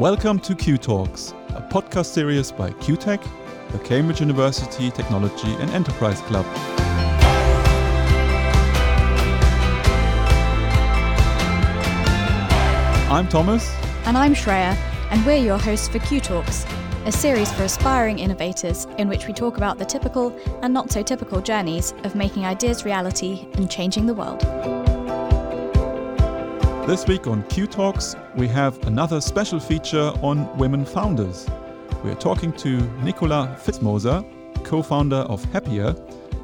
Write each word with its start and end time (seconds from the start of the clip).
Welcome 0.00 0.38
to 0.40 0.54
CUTalks, 0.54 1.34
a 1.54 1.60
podcast 1.60 2.06
series 2.06 2.50
by 2.50 2.70
CUTEC, 2.70 3.22
the 3.70 3.78
Cambridge 3.80 4.20
University 4.20 4.90
Technology 4.90 5.52
and 5.56 5.70
Enterprise 5.72 6.22
Club. 6.22 6.46
I'm 13.10 13.28
Thomas. 13.28 13.70
And 14.06 14.16
I'm 14.16 14.32
Shreya, 14.32 14.74
and 15.10 15.26
we're 15.26 15.36
your 15.36 15.58
hosts 15.58 15.88
for 15.88 15.98
CUTalks, 15.98 16.66
a 17.06 17.12
series 17.12 17.52
for 17.52 17.64
aspiring 17.64 18.20
innovators 18.20 18.86
in 18.96 19.06
which 19.06 19.26
we 19.26 19.34
talk 19.34 19.58
about 19.58 19.76
the 19.76 19.84
typical 19.84 20.34
and 20.62 20.72
not 20.72 20.90
so 20.90 21.02
typical 21.02 21.42
journeys 21.42 21.92
of 22.04 22.14
making 22.14 22.46
ideas 22.46 22.86
reality 22.86 23.46
and 23.52 23.70
changing 23.70 24.06
the 24.06 24.14
world. 24.14 24.42
This 26.90 27.06
week 27.06 27.28
on 27.28 27.44
CUTalks, 27.44 28.16
we 28.34 28.48
have 28.48 28.76
another 28.84 29.20
special 29.20 29.60
feature 29.60 30.12
on 30.22 30.58
women 30.58 30.84
founders. 30.84 31.46
We 32.02 32.10
are 32.10 32.16
talking 32.16 32.52
to 32.54 32.80
Nicola 33.04 33.56
Filzmoser, 33.62 34.24
co 34.64 34.82
founder 34.82 35.22
of 35.30 35.40
Happyr, 35.52 35.94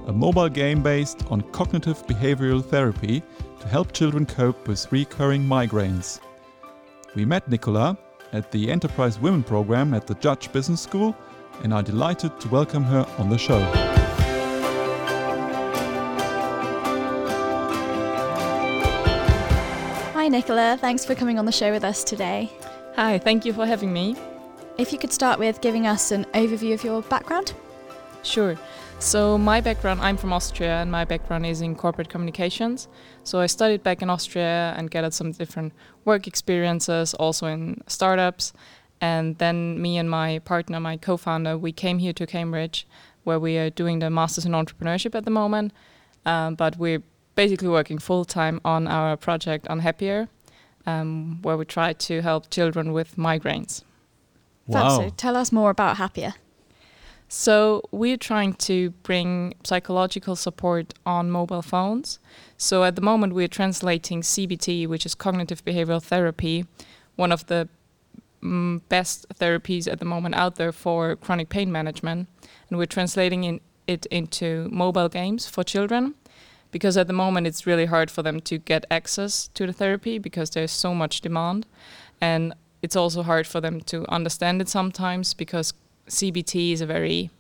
a 0.07 0.13
mobile 0.13 0.49
game 0.49 0.85
based 0.85 1.25
on 1.33 1.41
cognitive 1.51 2.07
behavioral 2.07 2.65
therapy 2.65 3.25
to 3.59 3.67
help 3.67 3.91
children 3.91 4.25
cope 4.25 4.69
with 4.69 4.87
recurring 4.93 5.43
migraines. 5.43 6.21
We 7.17 7.25
met 7.25 7.49
Nicola 7.51 7.99
at 8.33 8.53
the 8.53 8.71
Enterprise 8.71 9.19
Women 9.19 9.43
program 9.43 9.95
at 9.95 10.07
the 10.07 10.15
Judge 10.15 10.53
Business 10.53 10.81
School 10.81 11.17
and 11.65 11.75
are 11.75 11.83
delighted 11.83 12.39
to 12.39 12.49
welcome 12.51 12.85
her 12.85 13.05
on 13.19 13.31
the 13.31 13.39
show. 13.39 14.06
Hi, 20.27 20.31
Nicola. 20.31 20.77
Thanks 20.81 21.05
for 21.05 21.15
coming 21.15 21.39
on 21.39 21.45
the 21.45 21.53
show 21.53 21.71
with 21.71 21.85
us 21.85 22.03
today. 22.03 22.51
Hi, 22.97 23.17
thank 23.17 23.45
you 23.45 23.53
for 23.53 23.65
having 23.65 23.93
me. 23.93 24.17
If 24.77 24.93
you 24.93 24.99
could 24.99 25.13
start 25.13 25.39
with 25.39 25.61
giving 25.61 25.87
us 25.87 26.11
an 26.11 26.25
overview 26.35 26.75
of 26.75 26.83
your 26.83 27.03
background. 27.03 27.55
Sure. 28.25 28.59
So, 28.99 29.39
my 29.39 29.61
background, 29.61 30.01
I'm 30.01 30.17
from 30.17 30.33
Austria, 30.33 30.83
and 30.83 30.91
my 30.91 31.05
background 31.05 31.47
is 31.47 31.61
in 31.61 31.77
corporate 31.77 32.09
communications. 32.09 32.89
So, 33.23 33.39
I 33.39 33.47
studied 33.47 33.85
back 33.85 34.03
in 34.03 34.11
Austria 34.11 34.75
and 34.77 34.91
gathered 34.91 35.15
some 35.15 35.31
different 35.31 35.73
work 36.05 36.27
experiences, 36.27 37.15
also 37.15 37.47
in 37.47 37.85
startups. 37.87 38.53
And 39.01 39.39
then, 39.39 39.81
me 39.81 39.97
and 39.97 40.11
my 40.11 40.41
partner, 40.41 40.81
my 40.81 40.97
co 40.97 41.17
founder, 41.17 41.57
we 41.57 41.71
came 41.71 42.01
here 42.01 42.13
to 42.15 42.27
Cambridge, 42.27 42.85
where 43.23 43.39
we 43.39 43.59
are 43.59 43.71
doing 43.71 44.01
the 44.01 44.11
Masters 44.11 44.45
in 44.45 44.51
Entrepreneurship 44.51 45.15
at 45.15 45.25
the 45.25 45.31
moment. 45.31 45.73
Um, 46.25 46.57
but 46.57 46.79
we're 46.79 47.05
basically 47.37 47.69
working 47.69 47.99
full 47.99 48.25
time 48.25 48.61
on 48.65 48.89
our 48.89 49.17
project 49.17 49.69
on 49.69 49.83
Happyr, 49.83 50.29
um, 50.87 51.41
where 51.43 51.57
we 51.57 51.65
try 51.65 51.93
to 51.93 52.23
help 52.23 52.51
children 52.51 52.93
with 52.93 53.17
migraines. 53.17 53.85
Wow. 54.67 54.97
So 54.97 55.11
tell 55.11 55.37
us 55.37 55.53
more 55.53 55.71
about 55.71 55.99
Happyr. 55.99 56.35
So 57.29 57.83
we're 57.91 58.17
trying 58.17 58.55
to 58.55 58.91
bring 59.03 59.55
psychological 59.65 60.37
support 60.37 60.95
on 61.05 61.31
mobile 61.31 61.63
phones. 61.63 62.19
So 62.57 62.85
at 62.85 62.95
the 62.95 63.03
moment 63.03 63.35
we're 63.35 63.49
translating 63.49 64.23
CBT, 64.23 64.87
which 64.87 65.05
is 65.05 65.15
cognitive 65.15 65.65
behavioral 65.65 66.03
therapy, 66.03 66.67
one 67.17 67.33
of 67.33 67.47
the 67.47 67.69
mm, 68.43 68.81
best 68.89 69.27
therapies 69.41 69.91
at 69.91 69.99
the 69.99 70.05
moment 70.05 70.37
out 70.37 70.55
there 70.55 70.73
for 70.73 71.17
chronic 71.17 71.49
pain 71.49 71.71
management, 71.73 72.29
and 72.69 72.79
we're 72.79 72.87
translating 72.87 73.45
in, 73.45 73.61
it 73.89 74.07
into 74.07 74.69
mobile 74.71 75.09
games 75.09 75.47
for 75.47 75.65
children 75.65 76.15
because 76.71 76.97
at 76.97 77.07
the 77.07 77.13
moment 77.13 77.47
it's 77.47 77.67
really 77.67 77.87
hard 77.87 78.11
for 78.11 78.23
them 78.23 78.41
to 78.41 78.59
get 78.59 78.85
access 78.91 79.49
to 79.55 79.67
the 79.67 79.73
therapy 79.73 80.19
because 80.19 80.51
there's 80.51 80.73
so 80.73 80.95
much 80.95 81.21
demand 81.21 81.67
and 82.21 82.55
it's 82.83 82.97
also 82.97 83.23
hard 83.23 83.47
for 83.47 83.61
them 83.61 83.81
to 83.81 84.07
understand 84.11 84.61
it 84.61 84.69
sometimes 84.69 85.35
because 85.35 85.73
CBT 86.09 86.73
is 86.73 86.81
a 86.81 86.87
very 86.87 87.31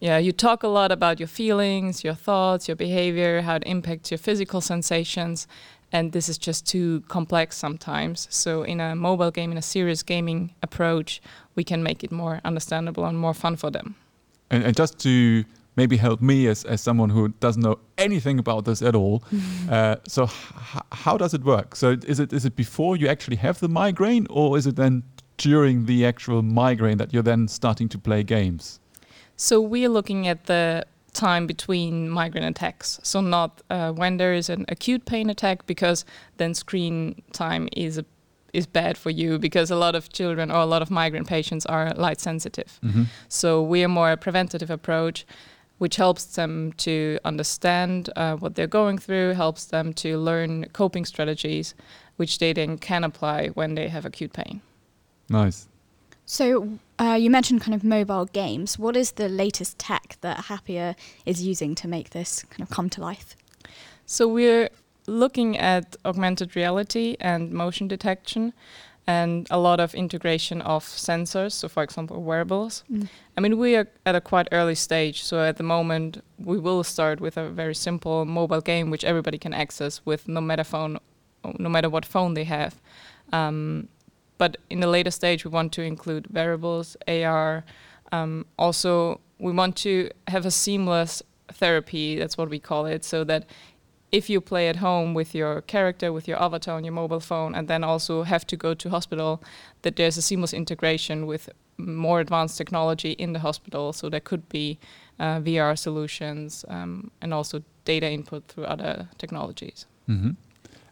yeah, 0.00 0.18
you 0.18 0.32
talk 0.32 0.62
a 0.62 0.68
lot 0.68 0.92
about 0.92 1.18
your 1.18 1.28
feelings, 1.28 2.04
your 2.04 2.12
thoughts, 2.14 2.68
your 2.68 2.76
behavior, 2.76 3.40
how 3.40 3.54
it 3.54 3.62
impacts 3.64 4.10
your 4.10 4.18
physical 4.18 4.60
sensations, 4.60 5.46
and 5.92 6.12
this 6.12 6.28
is 6.28 6.36
just 6.36 6.66
too 6.66 7.02
complex 7.08 7.56
sometimes. 7.56 8.26
So, 8.30 8.64
in 8.64 8.80
a 8.80 8.94
mobile 8.94 9.30
game, 9.30 9.50
in 9.50 9.56
a 9.56 9.62
serious 9.62 10.02
gaming 10.02 10.54
approach, 10.62 11.22
we 11.54 11.64
can 11.64 11.82
make 11.82 12.04
it 12.04 12.12
more 12.12 12.40
understandable 12.44 13.06
and 13.06 13.16
more 13.16 13.32
fun 13.32 13.56
for 13.56 13.70
them. 13.70 13.94
And, 14.50 14.64
and 14.64 14.76
just 14.76 14.98
to 15.00 15.44
maybe 15.76 15.96
help 15.96 16.20
me 16.20 16.46
as, 16.46 16.64
as 16.64 16.80
someone 16.80 17.10
who 17.10 17.28
doesn't 17.40 17.62
know 17.62 17.78
anything 17.98 18.38
about 18.38 18.64
this 18.64 18.82
at 18.82 18.94
all. 18.94 19.22
uh, 19.70 19.96
so 20.06 20.24
h- 20.24 20.82
how 20.92 21.16
does 21.16 21.34
it 21.34 21.44
work? 21.44 21.76
So 21.76 21.96
is 22.06 22.20
it 22.20 22.32
is 22.32 22.44
it 22.44 22.56
before 22.56 22.96
you 22.96 23.08
actually 23.08 23.36
have 23.36 23.58
the 23.60 23.68
migraine, 23.68 24.26
or 24.30 24.56
is 24.58 24.66
it 24.66 24.76
then 24.76 25.02
during 25.36 25.86
the 25.86 26.06
actual 26.06 26.42
migraine 26.42 26.96
that 26.98 27.12
you're 27.12 27.22
then 27.24 27.48
starting 27.48 27.88
to 27.90 27.98
play 27.98 28.22
games? 28.22 28.80
So 29.36 29.60
we're 29.60 29.88
looking 29.88 30.28
at 30.28 30.46
the 30.46 30.84
time 31.12 31.46
between 31.46 32.08
migraine 32.08 32.44
attacks. 32.44 33.00
So 33.02 33.20
not 33.20 33.62
uh, 33.70 33.92
when 33.92 34.16
there 34.16 34.34
is 34.34 34.48
an 34.50 34.64
acute 34.68 35.04
pain 35.06 35.30
attack, 35.30 35.66
because 35.66 36.04
then 36.36 36.54
screen 36.54 37.22
time 37.32 37.68
is 37.76 37.98
a, 37.98 38.04
is 38.52 38.66
bad 38.66 38.96
for 38.96 39.10
you 39.10 39.38
because 39.38 39.70
a 39.72 39.76
lot 39.76 39.94
of 39.94 40.08
children 40.12 40.50
or 40.50 40.56
a 40.58 40.66
lot 40.66 40.82
of 40.82 40.90
migraine 40.90 41.24
patients 41.24 41.66
are 41.66 41.92
light 41.94 42.20
sensitive. 42.20 42.80
So 43.28 43.60
we 43.62 43.82
are 43.84 43.88
more 43.88 44.12
a 44.12 44.16
preventative 44.16 44.70
approach, 44.70 45.24
which 45.78 45.96
helps 45.96 46.24
them 46.24 46.72
to 46.74 47.18
understand 47.24 48.10
uh, 48.16 48.36
what 48.36 48.54
they're 48.54 48.66
going 48.66 48.98
through, 48.98 49.32
helps 49.32 49.66
them 49.66 49.92
to 49.94 50.18
learn 50.18 50.66
coping 50.72 51.04
strategies, 51.04 51.74
which 52.16 52.38
they 52.38 52.52
then 52.52 52.78
can 52.78 53.04
apply 53.04 53.48
when 53.48 53.74
they 53.74 53.88
have 53.88 54.04
acute 54.04 54.32
pain. 54.32 54.60
Nice. 55.28 55.68
So 56.26 56.78
uh, 56.98 57.18
you 57.20 57.28
mentioned 57.28 57.60
kind 57.60 57.74
of 57.74 57.84
mobile 57.84 58.26
games. 58.26 58.78
What 58.78 58.96
is 58.96 59.12
the 59.12 59.28
latest 59.28 59.78
tech 59.78 60.16
that 60.22 60.44
Happyr 60.44 60.94
is 61.26 61.42
using 61.42 61.74
to 61.76 61.88
make 61.88 62.10
this 62.10 62.44
kind 62.44 62.62
of 62.62 62.70
come 62.70 62.88
to 62.90 63.00
life? 63.00 63.36
So 64.06 64.28
we're 64.28 64.70
looking 65.06 65.58
at 65.58 65.96
augmented 66.04 66.56
reality 66.56 67.16
and 67.20 67.52
motion 67.52 67.88
detection 67.88 68.54
and 69.06 69.46
a 69.50 69.58
lot 69.58 69.80
of 69.80 69.94
integration 69.94 70.62
of 70.62 70.84
sensors, 70.84 71.52
so 71.52 71.68
for 71.68 71.82
example 71.82 72.22
wearables. 72.22 72.84
I 73.36 73.40
mean 73.40 73.58
we 73.58 73.76
are 73.76 73.88
at 74.06 74.14
a 74.14 74.20
quite 74.20 74.48
early 74.52 74.74
stage, 74.74 75.22
so 75.22 75.40
at 75.40 75.56
the 75.56 75.62
moment 75.62 76.22
we 76.38 76.58
will 76.58 76.82
start 76.84 77.20
with 77.20 77.36
a 77.36 77.50
very 77.50 77.74
simple 77.74 78.24
mobile 78.24 78.60
game 78.60 78.90
which 78.90 79.04
everybody 79.04 79.38
can 79.38 79.52
access 79.52 80.00
with 80.04 80.28
no 80.28 80.40
matter 80.40 80.64
phone 80.64 80.98
no 81.58 81.68
matter 81.68 81.90
what 81.90 82.06
phone 82.06 82.34
they 82.34 82.44
have. 82.44 82.80
Um, 83.32 83.88
but 84.38 84.56
in 84.70 84.80
the 84.80 84.86
later 84.86 85.10
stage 85.10 85.44
we 85.44 85.50
want 85.50 85.72
to 85.72 85.82
include 85.82 86.32
wearables, 86.32 86.96
AR, 87.06 87.64
um, 88.12 88.46
also 88.58 89.20
we 89.38 89.52
want 89.52 89.76
to 89.76 90.10
have 90.28 90.46
a 90.46 90.50
seamless 90.50 91.22
therapy, 91.52 92.18
that's 92.18 92.38
what 92.38 92.48
we 92.48 92.58
call 92.58 92.86
it, 92.86 93.04
so 93.04 93.24
that 93.24 93.44
if 94.14 94.30
you 94.30 94.40
play 94.40 94.68
at 94.68 94.76
home 94.76 95.12
with 95.12 95.34
your 95.34 95.62
character, 95.62 96.12
with 96.12 96.28
your 96.28 96.40
avatar 96.40 96.76
on 96.76 96.84
your 96.84 96.94
mobile 96.94 97.20
phone, 97.20 97.54
and 97.56 97.66
then 97.68 97.82
also 97.82 98.22
have 98.22 98.46
to 98.46 98.56
go 98.56 98.74
to 98.74 98.88
hospital, 98.88 99.42
that 99.82 99.96
there's 99.96 100.16
a 100.16 100.22
seamless 100.22 100.54
integration 100.54 101.26
with 101.26 101.48
more 101.76 102.20
advanced 102.20 102.56
technology 102.56 103.12
in 103.12 103.32
the 103.32 103.40
hospital. 103.40 103.92
So 103.92 104.08
there 104.08 104.20
could 104.20 104.48
be 104.48 104.78
uh, 105.18 105.40
VR 105.40 105.76
solutions 105.76 106.64
um, 106.68 107.10
and 107.20 107.34
also 107.34 107.62
data 107.84 108.08
input 108.08 108.42
through 108.48 108.66
other 108.66 109.08
technologies. 109.18 109.86
hmm 110.06 110.30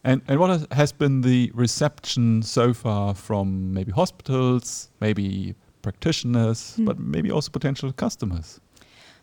And 0.05 0.21
and 0.29 0.39
what 0.41 0.51
has, 0.73 0.93
been 0.93 1.23
the 1.23 1.51
reception 1.55 2.43
so 2.43 2.75
far 2.75 3.15
from 3.15 3.73
maybe 3.73 3.93
hospitals, 3.93 4.91
maybe 5.01 5.55
practitioners, 5.83 6.75
Hmm. 6.77 6.85
but 6.85 6.99
maybe 6.99 7.31
also 7.35 7.51
potential 7.51 7.93
customers? 7.93 8.61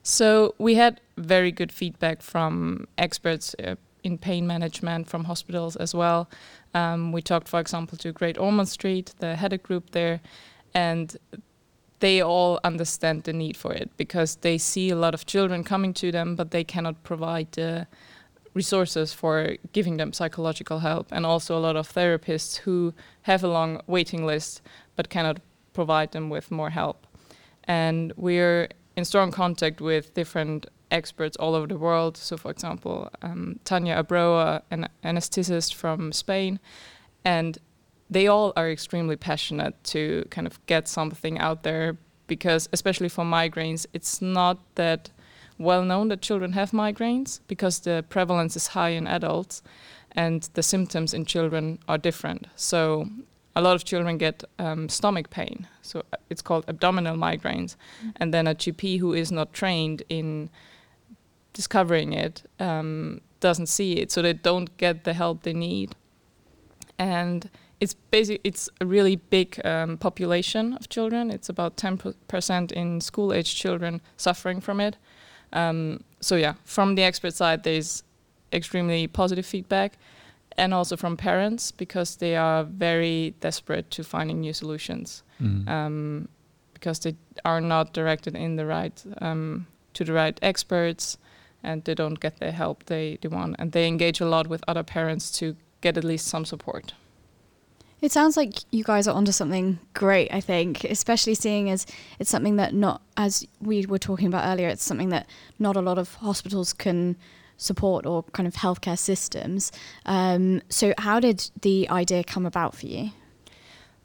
So 0.04 0.54
we 0.58 0.76
had 0.76 1.02
very 1.18 1.52
good 1.52 1.72
feedback 1.72 2.22
from 2.22 2.86
experts 2.98 3.56
uh, 3.60 3.76
in 4.04 4.18
pain 4.18 4.48
management 4.48 5.08
from 5.08 5.26
hospitals 5.26 5.76
as 5.76 5.94
well. 5.94 6.30
Um, 6.74 7.12
we 7.12 7.22
talked, 7.22 7.48
for 7.48 7.60
example, 7.60 7.98
to 8.00 8.12
Great 8.12 8.38
Ormond 8.38 8.70
Street, 8.70 9.14
the 9.20 9.36
headache 9.36 9.64
group 9.64 9.92
there, 9.92 10.22
and 10.74 11.18
they 12.00 12.22
all 12.22 12.60
understand 12.64 13.24
the 13.24 13.34
need 13.34 13.58
for 13.58 13.74
it 13.74 13.90
because 13.98 14.36
they 14.38 14.58
see 14.58 14.90
a 14.90 14.96
lot 14.96 15.14
of 15.14 15.26
children 15.26 15.64
coming 15.64 15.94
to 15.96 16.12
them, 16.12 16.36
but 16.36 16.52
they 16.52 16.64
cannot 16.64 17.04
provide 17.04 17.52
the 17.52 17.88
resources 18.54 19.14
for 19.14 19.58
giving 19.74 19.98
them 19.98 20.14
psychological 20.14 20.80
help, 20.80 21.08
and 21.12 21.26
also 21.26 21.58
a 21.58 21.60
lot 21.60 21.76
of 21.76 21.92
therapists 21.92 22.58
who 22.58 22.94
have 23.24 23.44
a 23.44 23.48
long 23.48 23.82
waiting 23.88 24.26
list 24.26 24.62
but 24.96 25.10
cannot 25.10 25.40
provide 25.74 26.12
them 26.12 26.30
with 26.30 26.52
more 26.52 26.70
help. 26.70 27.06
And 27.66 28.14
we're 28.16 28.70
in 28.96 29.06
strong 29.06 29.32
contact 29.32 29.82
with 29.82 30.14
different 30.14 30.66
experts 30.92 31.38
all 31.38 31.56
over 31.56 31.68
the 31.68 31.78
world. 31.78 32.18
So, 32.18 32.38
for 32.38 32.52
example, 32.52 33.10
um, 33.22 33.60
Tanya 33.64 34.02
Abroa, 34.04 34.62
an 34.72 34.88
anesthetist 35.04 35.74
from 35.74 36.12
Spain, 36.12 36.60
and 37.24 37.58
they 38.10 38.28
all 38.28 38.54
are 38.56 38.70
extremely 38.70 39.16
passionate 39.16 39.82
to 39.86 40.26
kind 40.30 40.48
of 40.48 40.66
get 40.66 40.88
something 40.88 41.38
out 41.40 41.64
there 41.64 41.98
because, 42.28 42.70
especially 42.74 43.10
for 43.10 43.24
migraines, 43.24 43.86
it's 43.94 44.22
not 44.22 44.60
that 44.76 45.10
well 45.58 45.84
known 45.84 46.08
that 46.08 46.22
children 46.22 46.54
have 46.54 46.72
migraines 46.72 47.42
because 47.48 47.80
the 47.80 48.06
prevalence 48.10 48.56
is 48.56 48.68
high 48.68 48.90
in 48.90 49.06
adults 49.08 49.62
and 50.14 50.50
the 50.54 50.64
symptoms 50.64 51.14
in 51.14 51.26
children 51.26 51.80
are 51.88 51.98
different. 51.98 52.48
So, 52.56 53.08
a 53.56 53.62
lot 53.62 53.76
of 53.76 53.84
children 53.84 54.18
get 54.18 54.44
um, 54.58 54.88
stomach 54.90 55.30
pain, 55.30 55.68
so 55.82 56.04
uh, 56.14 56.18
it's 56.30 56.42
called 56.42 56.64
abdominal 56.68 57.18
migraines, 57.18 57.76
mm. 58.04 58.14
and 58.16 58.34
then 58.34 58.48
a 58.48 58.56
GP 58.56 59.00
who 59.00 59.14
is 59.14 59.32
not 59.32 59.54
trained 59.54 60.04
in 60.08 60.50
discovering 61.54 62.14
it 62.14 62.44
um, 62.60 63.22
doesn't 63.40 63.68
see 63.68 63.94
it, 63.94 64.12
so 64.12 64.22
they 64.22 64.34
don't 64.34 64.76
get 64.78 65.04
the 65.04 65.14
help 65.14 65.44
they 65.44 65.54
need, 65.54 65.96
and 66.98 67.50
it's 67.80 67.94
basic. 67.94 68.42
It's 68.44 68.70
a 68.82 68.86
really 68.86 69.16
big 69.16 69.60
um, 69.66 69.98
population 69.98 70.74
of 70.74 70.90
children. 70.90 71.32
It's 71.32 71.50
about 71.50 71.78
ten 71.78 71.98
percent 72.28 72.72
in 72.72 73.02
school-age 73.02 73.56
children 73.56 74.02
suffering 74.18 74.62
from 74.62 74.80
it. 74.80 74.98
Um, 75.54 76.04
so 76.20 76.36
yeah, 76.36 76.56
from 76.64 76.96
the 76.96 77.04
expert 77.04 77.34
side, 77.34 77.64
there's 77.64 78.04
extremely 78.52 79.08
positive 79.08 79.46
feedback 79.46 79.98
and 80.58 80.74
also 80.74 80.98
from 80.98 81.16
parents 81.16 81.72
because 81.72 82.18
they 82.18 82.36
are 82.36 82.64
very 82.64 83.34
desperate 83.40 83.90
to 83.92 84.04
finding 84.04 84.42
new 84.42 84.54
solutions 84.54 85.24
mm. 85.42 85.68
um, 85.68 86.28
because 86.74 87.00
they 87.00 87.16
are 87.46 87.62
not 87.62 87.94
directed 87.94 88.36
in 88.36 88.56
the 88.56 88.66
right 88.66 89.04
um, 89.22 89.68
to 89.94 90.04
the 90.04 90.14
right 90.14 90.38
experts 90.42 91.18
and 91.64 91.84
they 91.84 91.96
don't 91.96 92.20
get 92.20 92.40
the 92.40 92.52
help 92.52 92.86
they, 92.86 93.18
they 93.22 93.28
want 93.28 93.56
and 93.60 93.72
they 93.72 93.88
engage 93.88 94.20
a 94.20 94.26
lot 94.26 94.48
with 94.48 94.64
other 94.68 94.84
parents 94.84 95.32
to 95.32 95.56
get 95.82 95.98
at 95.98 96.04
least 96.04 96.28
some 96.28 96.46
support 96.46 96.94
it 98.02 98.12
sounds 98.12 98.38
like 98.38 98.54
you 98.72 98.84
guys 98.84 99.08
are 99.08 99.16
onto 99.16 99.34
something 99.34 99.78
great, 99.94 100.34
I 100.34 100.40
think, 100.40 100.86
especially 100.86 101.36
seeing 101.36 101.70
as 101.70 101.86
it's 102.18 102.30
something 102.30 102.56
that 102.56 102.74
not, 102.74 103.02
as 103.18 103.46
we 103.60 103.86
were 103.86 104.00
talking 104.00 104.28
about 104.28 104.48
earlier, 104.48 104.70
it's 104.70 104.84
something 104.84 105.10
that 105.10 105.28
not 105.58 105.76
a 105.76 105.82
lot 105.82 105.98
of 105.98 106.14
hospitals 106.16 106.72
can 106.72 107.18
support 107.58 108.06
or 108.06 108.24
kind 108.32 108.48
of 108.48 108.54
healthcare 108.54 108.98
systems. 108.98 109.72
Um, 110.06 110.62
so, 110.70 110.94
how 110.98 111.20
did 111.20 111.50
the 111.62 111.90
idea 111.90 112.24
come 112.24 112.46
about 112.46 112.74
for 112.74 112.88
you? 112.88 113.12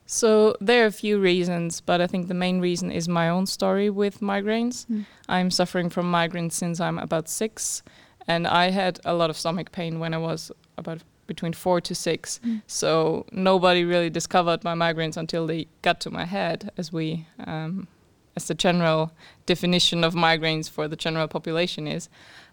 So, 0.06 0.54
there 0.60 0.84
are 0.84 0.86
a 0.86 0.92
few 0.92 1.18
reasons, 1.18 1.80
but 1.80 2.00
I 2.00 2.06
think 2.06 2.28
the 2.28 2.34
main 2.34 2.60
reason 2.60 2.90
is 2.90 3.08
my 3.08 3.28
own 3.28 3.46
story 3.46 3.88
with 3.88 4.20
migraines. 4.20 4.86
Mm. 4.86 5.06
I'm 5.28 5.50
suffering 5.50 5.88
from 5.88 6.12
migraines 6.12 6.52
since 6.52 6.78
I'm 6.78 6.98
about 6.98 7.28
six, 7.28 7.82
and 8.26 8.46
I 8.46 8.70
had 8.70 9.00
a 9.04 9.14
lot 9.14 9.30
of 9.30 9.36
stomach 9.38 9.72
pain 9.72 10.00
when 10.00 10.12
I 10.12 10.18
was 10.18 10.52
about 10.76 11.02
between 11.26 11.54
four 11.54 11.80
to 11.80 11.94
six. 11.94 12.38
Mm. 12.44 12.62
So, 12.66 13.24
nobody 13.32 13.84
really 13.84 14.10
discovered 14.10 14.62
my 14.62 14.74
migraines 14.74 15.16
until 15.16 15.46
they 15.46 15.68
got 15.80 16.00
to 16.00 16.10
my 16.10 16.26
head, 16.26 16.70
as 16.76 16.92
we. 16.92 17.26
Um, 17.38 17.88
as 18.36 18.48
the 18.48 18.54
general 18.54 19.12
definition 19.46 20.02
of 20.02 20.14
migraines 20.14 20.68
for 20.68 20.88
the 20.88 20.96
general 20.96 21.28
population 21.28 21.86
is. 21.86 22.08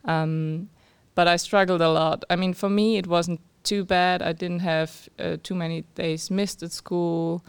Um, 0.06 0.70
but 1.16 1.28
I 1.28 1.36
struggled 1.36 1.82
a 1.82 1.90
lot. 1.90 2.24
I 2.30 2.36
mean, 2.36 2.54
for 2.54 2.70
me, 2.70 2.98
it 2.98 3.08
wasn't 3.08 3.42
too 3.64 3.84
bad. 3.84 4.22
I 4.22 4.34
didn't 4.34 4.60
have 4.60 5.10
uh, 5.20 5.38
too 5.42 5.56
many 5.56 5.84
days 5.96 6.32
missed 6.32 6.64
at 6.64 6.72
school, 6.72 7.44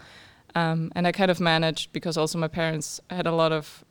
um, 0.55 0.91
and 0.95 1.07
I 1.07 1.11
kind 1.11 1.31
of 1.31 1.39
managed 1.39 1.93
because 1.93 2.17
also 2.17 2.37
my 2.37 2.47
parents 2.47 3.01
had 3.09 3.27
a 3.27 3.31
lot 3.31 3.51
of 3.51 3.83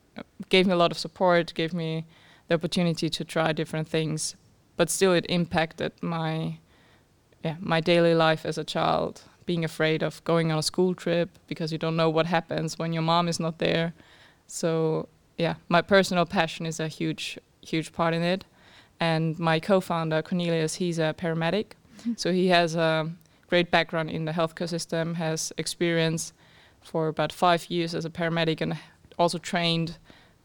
gave 0.49 0.67
me 0.67 0.73
a 0.73 0.77
lot 0.77 0.93
of 0.93 0.99
support, 0.99 1.55
gave 1.55 1.73
me 1.73 2.05
the 2.49 2.55
opportunity 2.55 3.09
to 3.09 3.25
try 3.25 3.53
different 3.53 3.89
things. 3.89 4.37
But 4.77 4.91
still, 4.91 5.13
it 5.13 5.27
impacted 5.29 5.93
my 6.03 6.59
yeah 7.45 7.57
my 7.61 7.81
daily 7.81 8.15
life 8.15 8.45
as 8.45 8.59
a 8.59 8.65
child. 8.65 9.23
Being 9.45 9.65
afraid 9.65 10.05
of 10.05 10.23
going 10.23 10.53
on 10.53 10.59
a 10.59 10.63
school 10.63 10.95
trip 10.95 11.29
because 11.49 11.73
you 11.73 11.79
don't 11.79 11.97
know 11.97 12.09
what 12.09 12.27
happens 12.27 12.79
when 12.79 12.93
your 12.93 13.03
mom 13.03 13.29
is 13.29 13.41
not 13.41 13.59
there. 13.59 13.93
So 14.47 15.09
yeah, 15.37 15.55
my 15.69 15.83
personal 15.83 16.27
passion 16.27 16.65
is 16.65 16.79
a 16.79 16.89
huge 16.89 17.39
huge 17.63 17.93
part 17.93 18.15
in 18.15 18.23
it 18.23 18.45
and 19.03 19.37
my 19.37 19.59
co-founder 19.59 20.23
Cornelius, 20.23 20.77
he's 20.77 21.01
a 21.01 21.13
paramedic. 21.19 21.73
So 22.17 22.33
he 22.33 22.49
has 22.49 22.75
a 22.75 23.11
great 23.49 23.71
background 23.71 24.11
in 24.11 24.25
the 24.25 24.33
healthcare 24.33 24.69
system, 24.69 25.15
has 25.15 25.53
experience 25.59 26.33
for 26.81 27.09
about 27.09 27.33
five 27.33 27.71
years 27.71 27.95
as 27.95 28.05
a 28.05 28.11
paramedic, 28.11 28.61
and 28.61 28.79
also 29.19 29.39
trained 29.39 29.99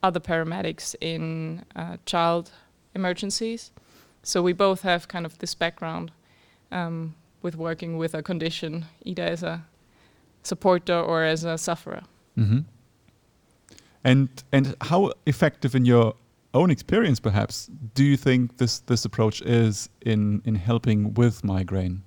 other 0.04 0.20
paramedics 0.20 0.96
in 1.02 1.64
uh, 1.76 1.98
child 2.06 2.52
emergencies. 2.94 3.72
So 4.24 4.42
we 4.42 4.54
both 4.54 4.82
have 4.82 5.08
kind 5.08 5.26
of 5.26 5.38
this 5.40 5.56
background 5.56 6.12
um, 6.72 7.16
with 7.42 7.56
working 7.56 7.98
with 7.98 8.14
a 8.14 8.22
condition, 8.22 8.86
either 9.06 9.24
as 9.24 9.44
a 9.44 9.66
supporter 10.44 11.00
or 11.00 11.24
as 11.24 11.44
a 11.44 11.58
sufferer. 11.58 12.04
Mm-hmm. 12.38 12.60
And 14.04 14.30
and 14.52 14.76
how 14.82 15.14
effective 15.26 15.76
in 15.76 15.86
your 15.86 16.14
own 16.54 16.72
experience, 16.72 17.20
perhaps, 17.20 17.70
do 17.94 18.04
you 18.04 18.18
think 18.18 18.58
this 18.58 18.80
this 18.80 19.06
approach 19.06 19.42
is 19.42 19.90
in 20.02 20.42
in 20.46 20.56
helping 20.56 21.14
with 21.14 21.44
migraine? 21.44 22.04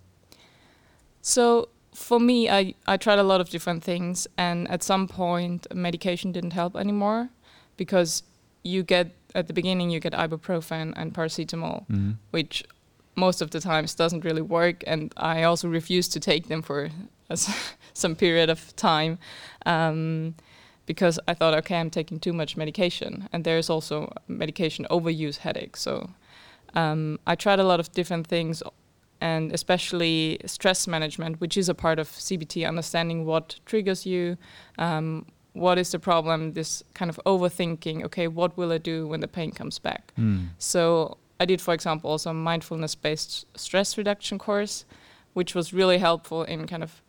So 1.23 1.69
for 1.95 2.19
me, 2.21 2.49
I 2.49 2.75
I 2.87 2.97
tried 2.97 3.19
a 3.19 3.23
lot 3.23 3.41
of 3.41 3.51
different 3.51 3.85
things, 3.85 4.27
and 4.37 4.69
at 4.71 4.83
some 4.83 5.09
point, 5.09 5.67
medication 5.75 6.33
didn't 6.33 6.53
help 6.53 6.77
anymore 6.77 7.29
because 7.77 8.23
you 8.63 8.83
get 8.83 9.15
at 9.35 9.47
the 9.47 9.53
beginning 9.53 9.91
you 9.91 10.01
get 10.01 10.13
ibuprofen 10.13 10.93
and 10.97 11.15
paracetamol, 11.15 11.87
mm-hmm. 11.89 12.13
which 12.31 12.65
most 13.17 13.43
of 13.43 13.51
the 13.51 13.61
times 13.61 13.95
doesn't 13.95 14.25
really 14.25 14.43
work, 14.43 14.83
and 14.87 15.13
I 15.17 15.43
also 15.43 15.69
refused 15.69 16.13
to 16.13 16.21
take 16.21 16.49
them 16.49 16.63
for 16.63 16.91
some 17.95 18.17
period 18.17 18.51
of 18.51 18.75
time. 18.77 19.19
Um, 19.67 20.35
because 20.87 21.21
I 21.29 21.35
thought, 21.35 21.55
okay, 21.55 21.77
I'm 21.77 21.91
taking 21.91 22.19
too 22.19 22.33
much 22.33 22.57
medication, 22.57 23.29
and 23.33 23.45
there's 23.45 23.71
also 23.71 24.13
medication 24.29 24.87
overuse 24.91 25.39
headache. 25.39 25.77
So 25.77 26.11
um, 26.75 27.19
I 27.27 27.35
tried 27.35 27.59
a 27.59 27.65
lot 27.65 27.81
of 27.81 27.93
different 27.93 28.27
things, 28.27 28.63
and 29.21 29.53
especially 29.53 30.39
stress 30.47 30.87
management, 30.87 31.41
which 31.41 31.57
is 31.57 31.69
a 31.69 31.75
part 31.75 31.99
of 31.99 32.09
CBT, 32.09 32.67
understanding 32.67 33.25
what 33.25 33.61
triggers 33.67 34.07
you, 34.07 34.37
um, 34.79 35.27
what 35.53 35.79
is 35.79 35.93
the 35.93 35.99
problem, 35.99 36.53
this 36.53 36.83
kind 36.95 37.09
of 37.09 37.21
overthinking. 37.27 38.05
Okay, 38.05 38.29
what 38.29 38.57
will 38.57 38.73
I 38.73 38.79
do 38.79 39.07
when 39.07 39.21
the 39.21 39.29
pain 39.29 39.51
comes 39.51 39.79
back? 39.79 40.13
Mm. 40.19 40.49
So 40.59 41.19
I 41.41 41.45
did, 41.45 41.61
for 41.61 41.75
example, 41.75 42.11
also 42.11 42.31
a 42.31 42.35
mindfulness-based 42.35 43.47
stress 43.59 43.99
reduction 43.99 44.39
course, 44.39 44.85
which 45.33 45.55
was 45.55 45.73
really 45.73 45.99
helpful 45.99 46.45
in 46.45 46.67
kind 46.67 46.83
of 46.83 47.03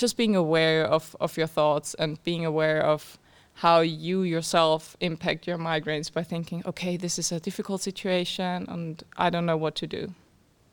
just 0.00 0.16
being 0.16 0.34
aware 0.34 0.84
of, 0.84 1.14
of 1.20 1.36
your 1.36 1.46
thoughts 1.46 1.94
and 1.94 2.22
being 2.24 2.44
aware 2.44 2.82
of 2.82 3.18
how 3.54 3.80
you 3.80 4.22
yourself 4.22 4.96
impact 5.00 5.46
your 5.46 5.58
migraines 5.58 6.10
by 6.12 6.22
thinking, 6.22 6.62
okay, 6.64 6.96
this 6.96 7.18
is 7.18 7.30
a 7.30 7.38
difficult 7.38 7.82
situation 7.82 8.64
and 8.68 9.04
I 9.16 9.28
don't 9.28 9.44
know 9.44 9.56
what 9.56 9.74
to 9.76 9.86
do. 9.86 10.14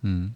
Mm. 0.04 0.32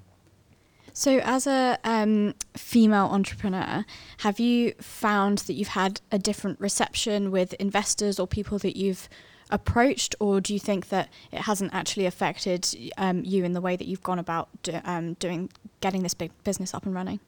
So, 0.94 1.20
as 1.24 1.48
a 1.48 1.80
um, 1.86 2.36
female 2.58 3.06
entrepreneur, 3.06 3.86
have 4.18 4.42
you 4.42 4.74
found 4.82 5.38
that 5.40 5.54
you've 5.54 5.70
had 5.70 6.02
a 6.12 6.20
different 6.20 6.60
reception 6.60 7.32
with 7.32 7.54
investors 7.54 8.20
or 8.20 8.28
people 8.28 8.58
that 8.60 8.76
you've 8.76 9.08
approached, 9.52 10.16
or 10.20 10.42
do 10.42 10.54
you 10.54 10.60
think 10.60 10.90
that 10.90 11.10
it 11.32 11.42
hasn't 11.42 11.74
actually 11.74 12.06
affected 12.06 12.68
um, 12.98 13.24
you 13.24 13.46
in 13.46 13.54
the 13.54 13.62
way 13.62 13.78
that 13.78 13.88
you've 13.88 14.04
gone 14.04 14.20
about 14.20 14.50
do, 14.64 14.80
um, 14.84 15.14
doing 15.16 15.50
getting 15.80 16.04
this 16.04 16.14
big 16.14 16.32
business 16.44 16.74
up 16.74 16.86
and 16.86 16.94
running? 16.94 17.20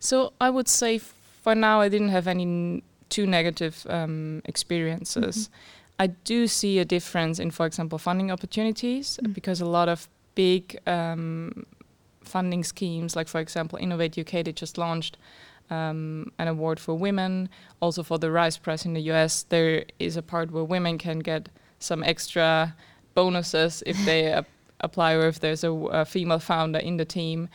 So 0.00 0.32
I 0.40 0.50
would 0.50 0.66
say 0.66 0.98
for 0.98 1.54
now 1.54 1.80
I 1.80 1.88
didn't 1.88 2.08
have 2.08 2.26
any 2.26 2.82
too 3.10 3.26
negative 3.26 3.86
um, 3.88 4.42
experiences. 4.44 5.48
Mm-hmm. 5.48 5.54
I 6.00 6.06
do 6.24 6.46
see 6.46 6.78
a 6.78 6.84
difference 6.84 7.38
in, 7.38 7.50
for 7.50 7.66
example, 7.66 7.98
funding 7.98 8.30
opportunities 8.30 9.18
mm-hmm. 9.22 9.32
because 9.32 9.60
a 9.60 9.66
lot 9.66 9.88
of 9.88 10.08
big 10.34 10.78
um, 10.86 11.66
funding 12.24 12.64
schemes, 12.64 13.14
like 13.14 13.28
for 13.28 13.40
example 13.40 13.78
Innovate 13.78 14.18
UK, 14.18 14.44
they 14.44 14.52
just 14.52 14.78
launched 14.78 15.18
um, 15.68 16.32
an 16.38 16.48
award 16.48 16.80
for 16.80 16.94
women. 16.94 17.50
Also 17.80 18.02
for 18.02 18.18
the 18.18 18.30
Rise 18.30 18.56
Prize 18.56 18.86
in 18.86 18.94
the 18.94 19.02
US, 19.12 19.42
there 19.42 19.84
is 19.98 20.16
a 20.16 20.22
part 20.22 20.50
where 20.50 20.64
women 20.64 20.96
can 20.96 21.18
get 21.18 21.50
some 21.78 22.02
extra 22.02 22.74
bonuses 23.14 23.82
if 23.86 24.02
they 24.06 24.42
apply 24.80 25.12
or 25.12 25.26
if 25.26 25.40
there's 25.40 25.64
a, 25.64 25.70
a 25.70 26.04
female 26.04 26.38
founder 26.38 26.78
in 26.78 26.96
the 26.96 27.04
team, 27.04 27.48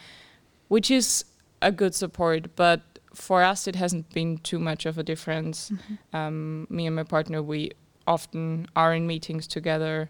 which 0.67 0.91
is 0.91 1.25
a 1.61 1.71
good 1.71 1.95
support, 1.95 2.55
but 2.55 2.81
for 3.13 3.43
us 3.43 3.67
it 3.67 3.75
hasn't 3.75 4.09
been 4.13 4.37
too 4.39 4.59
much 4.59 4.85
of 4.85 4.97
a 4.97 5.03
difference. 5.03 5.71
Mm-hmm. 5.71 6.15
Um, 6.15 6.67
me 6.69 6.85
and 6.85 6.95
my 6.95 7.03
partner, 7.03 7.41
we 7.41 7.71
often 8.07 8.67
are 8.75 8.93
in 8.93 9.07
meetings 9.07 9.47
together, 9.47 10.09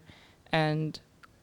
and 0.52 1.00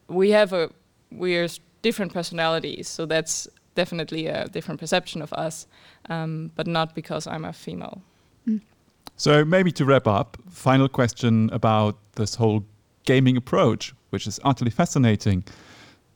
we 0.08 0.30
have 0.30 0.52
a 0.52 0.70
we 1.10 1.36
are 1.36 1.48
different 1.82 2.12
personalities, 2.12 2.88
so 2.88 3.06
that's 3.06 3.48
definitely 3.74 4.26
a 4.26 4.48
different 4.48 4.80
perception 4.80 5.22
of 5.22 5.32
us, 5.32 5.66
um, 6.08 6.50
but 6.54 6.66
not 6.66 6.94
because 6.94 7.26
I'm 7.26 7.44
a 7.44 7.52
female. 7.52 8.02
Mm. 8.48 8.60
So 9.16 9.44
maybe 9.44 9.72
to 9.72 9.84
wrap 9.84 10.06
up, 10.06 10.36
final 10.50 10.88
question 10.88 11.50
about 11.52 11.96
this 12.14 12.34
whole 12.34 12.64
gaming 13.04 13.36
approach, 13.36 13.94
which 14.10 14.26
is 14.26 14.40
utterly 14.44 14.70
fascinating. 14.70 15.44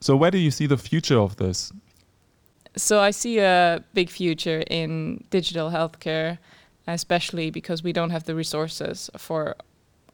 So 0.01 0.17
where 0.17 0.31
do 0.31 0.39
you 0.39 0.51
see 0.51 0.67
the 0.67 0.77
future 0.77 1.19
of 1.19 1.37
this? 1.37 1.73
So 2.77 3.01
I 3.01 3.11
see 3.11 3.39
a 3.39 3.83
big 3.95 4.11
future 4.11 4.63
in 4.71 5.25
digital 5.31 5.71
healthcare, 5.71 6.39
especially 6.87 7.51
because 7.51 7.83
we 7.83 7.93
don't 7.93 8.11
have 8.11 8.25
the 8.25 8.35
resources 8.35 9.11
for 9.17 9.57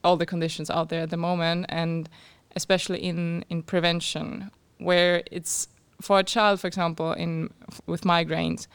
all 0.03 0.17
the 0.17 0.27
conditions 0.27 0.71
out 0.71 0.89
there 0.89 1.03
at 1.03 1.11
the 1.11 1.17
moment, 1.17 1.67
and 1.69 2.09
especially 2.57 3.03
in 3.03 3.45
in 3.49 3.63
prevention, 3.63 4.51
where 4.79 5.23
it's 5.31 5.69
for 6.01 6.19
a 6.19 6.25
child, 6.25 6.61
for 6.61 6.67
example, 6.67 7.13
in 7.13 7.51
with 7.87 8.03
migraines, 8.03 8.67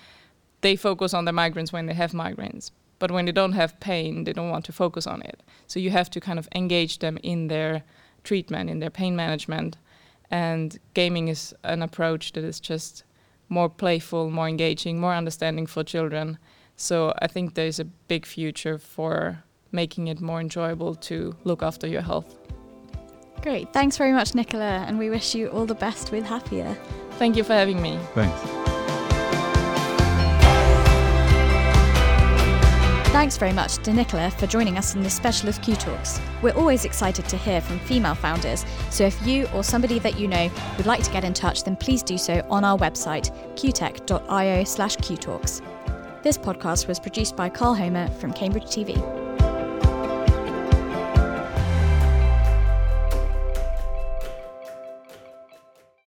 they 0.62 0.76
focus 0.76 1.14
on 1.14 1.26
the 1.26 1.32
migraines 1.32 1.72
when 1.72 1.86
they 1.86 1.94
have 1.94 2.12
migraines. 2.12 2.72
But 3.00 3.12
when 3.12 3.26
they 3.26 3.32
don't 3.32 3.54
have 3.54 3.80
pain, 3.80 4.26
they 4.26 4.34
don't 4.34 4.50
want 4.50 4.66
to 4.66 4.74
focus 4.74 5.08
on 5.08 5.22
it. 5.22 5.42
So 5.68 5.80
you 5.80 5.90
have 5.92 6.10
to 6.10 6.20
kind 6.20 6.38
of 6.38 6.50
engage 6.54 7.00
them 7.00 7.18
in 7.24 7.48
their 7.48 7.84
treatment, 8.24 8.70
in 8.70 8.80
their 8.80 8.90
pain 8.90 9.16
management. 9.16 9.78
And 10.30 10.78
gaming 10.94 11.30
is 11.30 11.56
an 11.64 11.82
approach 11.82 12.34
that 12.34 12.44
is 12.44 12.60
just 12.60 13.04
more 13.50 13.70
playful, 13.70 14.30
more 14.30 14.48
engaging, 14.48 15.00
more 15.00 15.14
understanding 15.14 15.66
for 15.66 15.84
children. 15.84 16.38
So 16.76 17.14
I 17.22 17.28
think 17.28 17.56
there's 17.56 17.80
a 17.80 17.86
big 17.86 18.26
future 18.26 18.78
for 18.78 19.44
making 19.72 20.08
it 20.08 20.22
more 20.22 20.40
enjoyable 20.40 20.96
to 20.96 21.36
look 21.44 21.62
after 21.62 21.88
your 21.88 22.02
health. 22.02 22.38
Great. 23.42 23.72
Thanks 23.74 23.98
very 23.98 24.12
much, 24.12 24.36
Nicola, 24.36 24.86
and 24.88 25.00
we 25.00 25.10
wish 25.10 25.36
you 25.36 25.48
all 25.48 25.66
the 25.66 25.76
best 25.76 26.12
with 26.12 26.26
Happyr. 26.26 26.78
Thank 27.12 27.36
you 27.36 27.44
for 27.44 27.54
having 27.54 27.82
me. 27.82 27.98
Thanks. 28.14 28.69
Thanks 33.12 33.38
very 33.38 33.54
much 33.54 33.78
to 33.78 33.92
Nicola 33.92 34.30
for 34.30 34.46
joining 34.46 34.78
us 34.78 34.94
in 34.94 35.02
this 35.02 35.16
special 35.16 35.50
of 35.50 35.60
CUTalks. 35.62 36.22
We're 36.44 36.54
always 36.54 36.86
excited 36.86 37.28
to 37.30 37.38
hear 37.38 37.60
from 37.60 37.80
female 37.80 38.14
founders, 38.14 38.64
so 38.92 39.04
if 39.04 39.26
you 39.26 39.48
or 39.48 39.64
somebody 39.64 39.98
that 39.98 40.20
you 40.20 40.28
know 40.28 40.48
would 40.78 40.86
like 40.86 41.04
to 41.04 41.12
get 41.12 41.24
in 41.24 41.34
touch, 41.34 41.64
then 41.64 41.76
please 41.76 42.04
do 42.04 42.20
so 42.20 42.46
on 42.52 42.64
our 42.64 42.78
website, 42.78 43.32
qtech.io 43.56 44.64
slash 44.64 44.96
qtalks. 44.98 45.62
This 46.22 46.38
podcast 46.38 46.88
was 46.88 47.00
produced 47.00 47.36
by 47.36 47.50
Carl 47.50 47.74
Homer 47.74 48.10
from 48.20 48.32
Cambridge 48.32 48.66
TV. 48.66 49.19